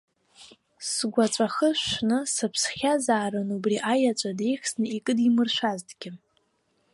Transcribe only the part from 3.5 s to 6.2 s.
убри аеҵәа деихсны икыдимыршәазҭгьы.